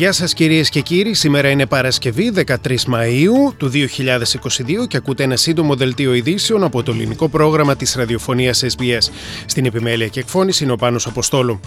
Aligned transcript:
Γεια 0.00 0.12
σας 0.12 0.34
κυρίες 0.34 0.68
και 0.68 0.80
κύριοι, 0.80 1.14
σήμερα 1.14 1.48
είναι 1.48 1.66
Παρασκευή 1.66 2.32
13 2.36 2.54
Μαΐου 2.66 3.54
του 3.56 3.70
2022 3.70 4.86
και 4.88 4.96
ακούτε 4.96 5.22
ένα 5.22 5.36
σύντομο 5.36 5.74
δελτίο 5.74 6.14
ειδήσεων 6.14 6.64
από 6.64 6.82
το 6.82 6.92
ελληνικό 6.92 7.28
πρόγραμμα 7.28 7.76
της 7.76 7.94
ραδιοφωνίας 7.94 8.64
SBS. 8.64 9.10
Στην 9.46 9.64
επιμέλεια 9.64 10.06
και 10.06 10.20
εκφώνηση 10.20 10.64
είναι 10.64 10.72
ο 10.72 10.76
Πάνος 10.76 11.06
Αποστόλου. 11.06 11.60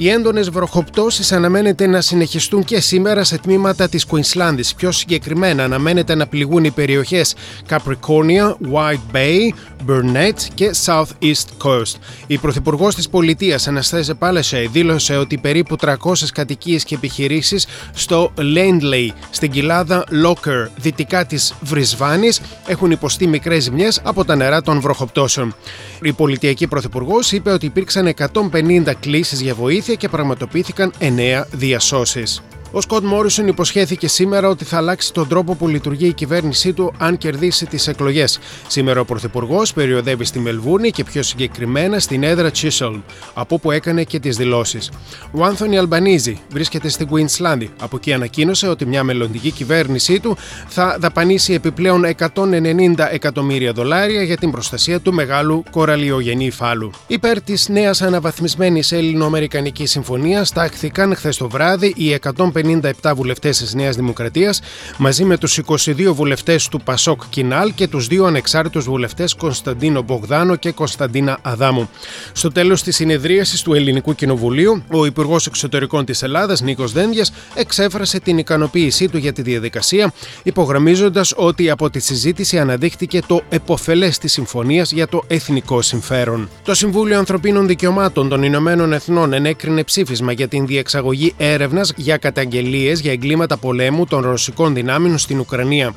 Οι 0.00 0.08
έντονες 0.08 0.50
βροχοπτώσεις 0.50 1.32
αναμένεται 1.32 1.86
να 1.86 2.00
συνεχιστούν 2.00 2.64
και 2.64 2.80
σήμερα 2.80 3.24
σε 3.24 3.38
τμήματα 3.38 3.88
της 3.88 4.06
Κουινσλάνδη. 4.06 4.62
Πιο 4.76 4.92
συγκεκριμένα, 4.92 5.64
αναμένεται 5.64 6.14
να 6.14 6.26
πληγούν 6.26 6.64
οι 6.64 6.70
περιοχές 6.70 7.34
Capricornia, 7.68 8.54
White 8.72 9.16
Bay, 9.16 9.52
Burnett 9.88 10.38
και 10.54 10.70
South 10.84 11.08
East 11.22 11.64
Coast. 11.64 11.94
Η 12.26 12.38
Πρωθυπουργός 12.38 12.94
της 12.94 13.08
Πολιτείας, 13.08 13.68
Αναστέζε 13.68 14.14
Πάλεσαι, 14.14 14.68
δήλωσε 14.72 15.16
ότι 15.16 15.38
περίπου 15.38 15.76
300 15.76 15.94
κατοικίες 16.34 16.84
και 16.84 16.94
επιχειρήσεις 16.94 17.66
στο 17.94 18.32
Lindley, 18.38 19.08
στην 19.30 19.50
κοιλάδα 19.50 20.04
Locker, 20.24 20.68
δυτικά 20.76 21.26
της 21.26 21.54
Βρισβάνης, 21.60 22.40
έχουν 22.66 22.90
υποστεί 22.90 23.26
μικρές 23.26 23.62
ζημιές 23.62 24.00
από 24.04 24.24
τα 24.24 24.36
νερά 24.36 24.62
των 24.62 24.80
βροχοπτώσεων. 24.80 25.54
Η 26.02 26.12
πολιτιακή 26.12 26.66
Πρωθυπουργός 26.66 27.32
είπε 27.32 27.50
ότι 27.50 27.66
υπήρξαν 27.66 28.06
150 28.06 28.94
κλήσεις 29.00 29.40
για 29.40 29.54
βοήθεια 29.54 29.87
και 29.96 30.08
πραγματοποιήθηκαν 30.08 30.92
9 30.98 31.44
διασώσεις. 31.50 32.42
Ο 32.72 32.80
Σκοτ 32.80 33.04
Μόρισον 33.04 33.46
υποσχέθηκε 33.46 34.08
σήμερα 34.08 34.48
ότι 34.48 34.64
θα 34.64 34.76
αλλάξει 34.76 35.12
τον 35.12 35.28
τρόπο 35.28 35.54
που 35.54 35.68
λειτουργεί 35.68 36.06
η 36.06 36.12
κυβέρνησή 36.12 36.72
του 36.72 36.92
αν 36.98 37.18
κερδίσει 37.18 37.66
τις 37.66 37.88
εκλογές. 37.88 38.38
Σήμερα 38.66 39.00
ο 39.00 39.04
Πρωθυπουργός 39.04 39.72
περιοδεύει 39.72 40.24
στη 40.24 40.38
Μελβούνη 40.38 40.90
και 40.90 41.04
πιο 41.04 41.22
συγκεκριμένα 41.22 41.98
στην 41.98 42.22
έδρα 42.22 42.50
Chisholm, 42.50 43.02
από 43.34 43.54
όπου 43.54 43.70
έκανε 43.70 44.04
και 44.04 44.18
τις 44.18 44.36
δηλώσεις. 44.36 44.90
Ο 45.30 45.44
Άνθονι 45.44 45.78
Αλμπανίζη 45.78 46.40
βρίσκεται 46.50 46.88
στην 46.88 47.06
Κουίνσλάνδη. 47.06 47.70
Από 47.80 47.96
εκεί 47.96 48.12
ανακοίνωσε 48.12 48.68
ότι 48.68 48.86
μια 48.86 49.04
μελλοντική 49.04 49.50
κυβέρνησή 49.50 50.20
του 50.20 50.36
θα 50.68 50.96
δαπανίσει 51.00 51.52
επιπλέον 51.52 52.04
190 52.34 53.08
εκατομμύρια 53.10 53.72
δολάρια 53.72 54.22
για 54.22 54.36
την 54.36 54.50
προστασία 54.50 55.00
του 55.00 55.12
μεγάλου 55.12 55.62
κοραλιογενή 55.70 56.50
φάλου. 56.50 56.90
Υπέρ 57.06 57.42
της 57.42 57.68
νέας 57.68 58.02
αναβαθμισμένης 58.02 58.92
Ελληνοαμερικανική 58.92 59.86
συμφωνίας 59.86 60.52
τάχθηκαν 60.52 61.14
χθες 61.14 61.36
το 61.36 61.48
βράδυ 61.48 61.94
οι 61.96 62.18
150 62.22 62.57
57 63.02 63.12
βουλευτές 63.14 63.58
της 63.58 63.74
Νέας 63.74 63.96
Δημοκρατίας 63.96 64.60
μαζί 64.96 65.24
με 65.24 65.38
τους 65.38 65.58
22 65.58 66.14
βουλευτές 66.14 66.68
του 66.68 66.80
Πασόκ 66.80 67.22
Κινάλ 67.28 67.74
και 67.74 67.88
τους 67.88 68.06
δύο 68.06 68.24
ανεξάρτητους 68.24 68.84
βουλευτές 68.84 69.34
Κωνσταντίνο 69.34 70.02
Μπογδάνο 70.02 70.56
και 70.56 70.70
Κωνσταντίνα 70.70 71.38
Αδάμου. 71.42 71.88
Στο 72.32 72.52
τέλος 72.52 72.82
της 72.82 72.96
συνεδρίασης 72.96 73.62
του 73.62 73.74
Ελληνικού 73.74 74.14
Κοινοβουλίου, 74.14 74.82
ο 74.90 75.06
Υπουργός 75.06 75.46
Εξωτερικών 75.46 76.04
της 76.04 76.22
Ελλάδας, 76.22 76.60
Νίκος 76.60 76.92
Δένδιας, 76.92 77.32
εξέφρασε 77.54 78.20
την 78.20 78.38
ικανοποίησή 78.38 79.08
του 79.08 79.18
για 79.18 79.32
τη 79.32 79.42
διαδικασία, 79.42 80.12
υπογραμμίζοντας 80.42 81.32
ότι 81.36 81.70
από 81.70 81.90
τη 81.90 82.00
συζήτηση 82.00 82.58
αναδείχθηκε 82.58 83.20
το 83.26 83.42
εποφελέ 83.48 84.08
της 84.08 84.32
συμφωνίας 84.32 84.92
για 84.92 85.08
το 85.08 85.22
εθνικό 85.26 85.82
συμφέρον. 85.82 86.48
Το 86.64 86.74
Συμβούλιο 86.74 87.18
Ανθρωπίνων 87.18 87.66
Δικαιωμάτων 87.66 88.28
των 88.28 88.42
Ηνωμένων 88.42 88.92
Εθνών 88.92 89.32
ενέκρινε 89.32 89.84
ψήφισμα 89.84 90.32
για 90.32 90.48
την 90.48 90.66
διεξαγωγή 90.66 91.34
έρευνας 91.36 91.92
για 91.96 92.16
κατα 92.50 92.92
για 93.00 93.12
εγκλήματα 93.12 93.56
πολέμου 93.56 94.06
των 94.06 94.22
ρωσικών 94.22 94.74
δυνάμεων 94.74 95.18
στην 95.18 95.38
Ουκρανία. 95.38 95.94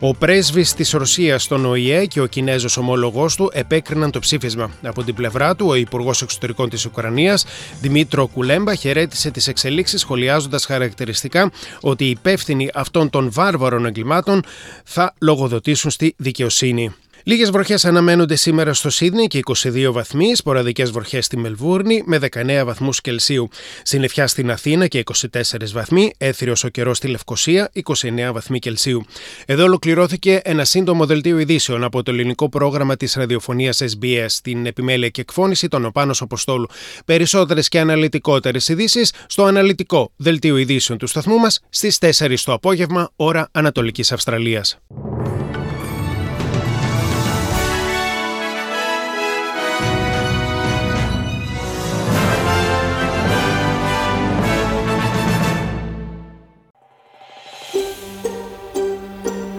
Ο 0.00 0.14
πρέσβης 0.14 0.74
της 0.74 0.90
Ρωσίας 0.90 1.42
στον 1.42 1.64
ΟΗΕ 1.64 2.06
και 2.06 2.20
ο 2.20 2.26
Κινέζος 2.26 2.76
ομόλογός 2.76 3.36
του 3.36 3.50
επέκριναν 3.52 4.10
το 4.10 4.18
ψήφισμα. 4.18 4.70
Από 4.82 5.04
την 5.04 5.14
πλευρά 5.14 5.56
του, 5.56 5.66
ο 5.68 5.74
Υπουργός 5.74 6.22
Εξωτερικών 6.22 6.68
της 6.68 6.84
Ουκρανίας, 6.84 7.44
Δημήτρο 7.80 8.26
Κουλέμπα, 8.26 8.74
χαιρέτησε 8.74 9.30
τις 9.30 9.48
εξελίξεις, 9.48 10.00
σχολιάζοντας 10.00 10.64
χαρακτηριστικά 10.64 11.50
ότι 11.80 12.04
οι 12.04 12.10
υπεύθυνοι 12.10 12.70
αυτών 12.74 13.10
των 13.10 13.30
βάρβαρων 13.32 13.86
εγκλημάτων 13.86 14.42
θα 14.84 15.14
λογοδοτήσουν 15.20 15.90
στη 15.90 16.14
δικαιοσύνη. 16.16 16.94
Λίγες 17.28 17.50
βροχές 17.50 17.84
αναμένονται 17.84 18.36
σήμερα 18.36 18.74
στο 18.74 18.90
Σίδνεϊ 18.90 19.26
και 19.26 19.40
22 19.42 19.88
βαθμοί, 19.92 20.34
σποραδικές 20.34 20.90
βροχές 20.90 21.24
στη 21.24 21.36
Μελβούρνη 21.36 22.02
με 22.06 22.18
19 22.18 22.62
βαθμούς 22.64 23.00
Κελσίου. 23.00 23.48
Συννεφιά 23.82 24.26
στην 24.26 24.50
Αθήνα 24.50 24.86
και 24.86 24.98
24 24.98 25.72
βαθμοί, 25.72 26.12
έθριος 26.18 26.64
ο 26.64 26.68
καιρός 26.68 26.96
στη 26.96 27.08
Λευκοσία, 27.08 27.70
29 27.72 28.30
βαθμοί 28.32 28.58
Κελσίου. 28.58 29.04
Εδώ 29.46 29.64
ολοκληρώθηκε 29.64 30.40
ένα 30.44 30.64
σύντομο 30.64 31.06
δελτίο 31.06 31.38
ειδήσεων 31.38 31.84
από 31.84 32.02
το 32.02 32.10
ελληνικό 32.10 32.48
πρόγραμμα 32.48 32.96
της 32.96 33.14
ραδιοφωνίας 33.14 33.82
SBS, 33.82 34.30
την 34.42 34.66
επιμέλεια 34.66 35.08
και 35.08 35.20
εκφώνηση 35.20 35.68
των 35.68 35.84
Οπάνο 35.84 36.14
Αποστόλου. 36.20 36.66
Περισσότερες 37.04 37.68
και 37.68 37.80
αναλυτικότερες 37.80 38.68
ειδήσεις 38.68 39.12
στο 39.26 39.44
αναλυτικό 39.44 40.12
δελτίο 40.16 40.56
ειδήσεων 40.56 40.98
του 40.98 41.06
σταθμού 41.06 41.38
μας 41.38 41.60
στις 41.68 41.98
4 41.98 42.44
το 42.44 42.52
απόγευμα, 42.52 43.10
ώρα 43.16 43.48
Ανατολικής 43.52 44.12
Αυστραλίας. 44.12 44.78